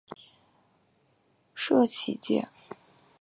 [1.53, 2.49] 社企界